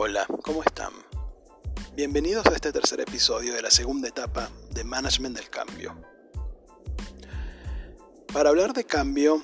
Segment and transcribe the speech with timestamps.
[0.00, 0.92] Hola, ¿cómo están?
[1.96, 6.00] Bienvenidos a este tercer episodio de la segunda etapa de Management del Cambio.
[8.32, 9.42] Para hablar de cambio,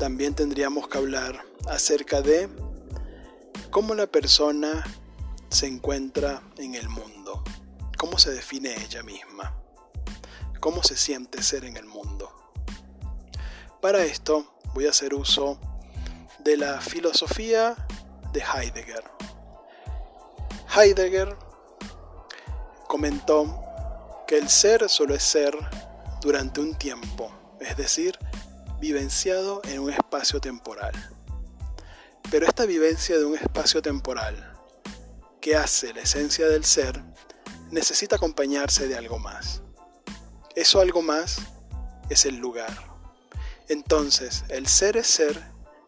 [0.00, 2.48] también tendríamos que hablar acerca de
[3.70, 4.82] cómo la persona
[5.50, 7.44] se encuentra en el mundo,
[7.96, 9.56] cómo se define ella misma,
[10.58, 12.28] cómo se siente ser en el mundo.
[13.80, 15.60] Para esto voy a hacer uso
[16.40, 17.76] de la filosofía
[18.32, 19.04] de Heidegger.
[20.74, 21.36] Heidegger
[22.88, 23.62] comentó
[24.26, 25.54] que el ser solo es ser
[26.22, 28.18] durante un tiempo, es decir,
[28.80, 30.94] vivenciado en un espacio temporal.
[32.30, 34.58] Pero esta vivencia de un espacio temporal,
[35.42, 37.02] que hace la esencia del ser,
[37.70, 39.60] necesita acompañarse de algo más.
[40.56, 41.36] Eso algo más
[42.08, 42.72] es el lugar.
[43.68, 45.38] Entonces, el ser es ser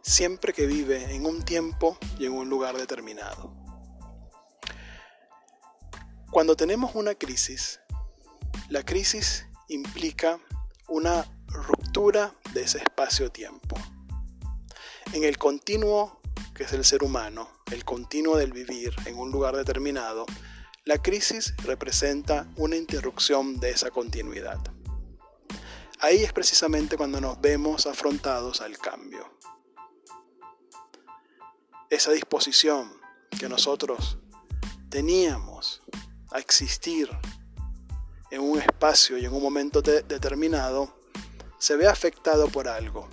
[0.02, 3.53] siempre que vive en un tiempo y en un lugar determinado.
[6.34, 7.78] Cuando tenemos una crisis,
[8.68, 10.40] la crisis implica
[10.88, 13.76] una ruptura de ese espacio-tiempo.
[15.12, 16.20] En el continuo
[16.52, 20.26] que es el ser humano, el continuo del vivir en un lugar determinado,
[20.84, 24.58] la crisis representa una interrupción de esa continuidad.
[26.00, 29.38] Ahí es precisamente cuando nos vemos afrontados al cambio
[31.90, 32.92] esa disposición
[33.38, 34.18] que nosotros
[34.88, 35.80] teníamos
[36.34, 37.08] a existir
[38.32, 40.98] en un espacio y en un momento determinado,
[41.58, 43.08] se ve afectado por algo.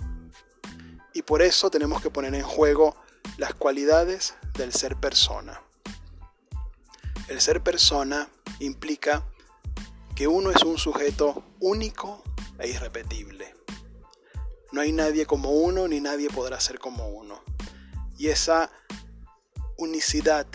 [1.14, 2.96] Y por eso tenemos que poner en juego
[3.38, 5.62] las cualidades del ser persona.
[7.28, 8.28] El ser persona
[8.58, 9.24] implica
[10.16, 12.24] que uno es un sujeto único
[12.58, 13.54] e irrepetible.
[14.72, 17.40] No hay nadie como uno ni nadie podrá ser como uno.
[18.18, 18.72] Y esa
[19.78, 20.48] unicidad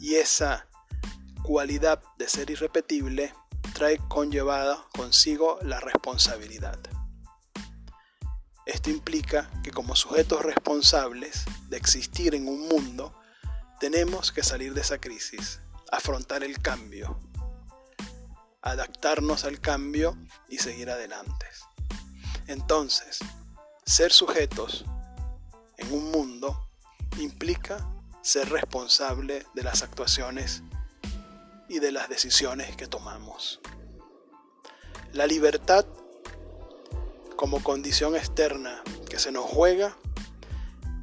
[0.00, 0.68] y esa
[1.44, 3.34] cualidad de ser irrepetible
[3.74, 6.78] trae conllevada consigo la responsabilidad.
[8.64, 13.14] Esto implica que como sujetos responsables de existir en un mundo,
[13.78, 15.60] tenemos que salir de esa crisis,
[15.92, 17.20] afrontar el cambio,
[18.62, 20.16] adaptarnos al cambio
[20.48, 21.46] y seguir adelante.
[22.46, 23.18] Entonces,
[23.84, 24.86] ser sujetos
[25.76, 26.70] en un mundo
[27.18, 27.86] implica
[28.22, 30.62] ser responsable de las actuaciones
[31.74, 33.60] y de las decisiones que tomamos.
[35.12, 35.84] La libertad
[37.36, 38.80] como condición externa
[39.10, 39.96] que se nos juega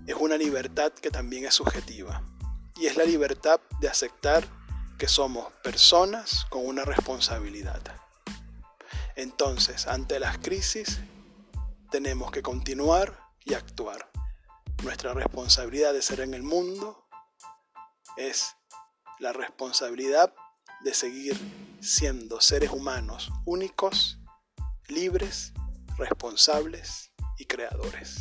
[0.08, 2.24] es una libertad que también es subjetiva
[2.78, 4.48] y es la libertad de aceptar
[4.98, 7.82] que somos personas con una responsabilidad.
[9.18, 11.02] Entonces, ante las crisis,
[11.90, 14.09] tenemos que continuar y actuar.
[14.84, 17.06] Nuestra responsabilidad de ser en el mundo
[18.16, 18.56] es
[19.20, 20.34] la responsabilidad
[20.84, 21.38] de seguir
[21.80, 24.19] siendo seres humanos únicos,
[24.88, 25.53] libres,
[25.97, 28.19] responsables y creadores.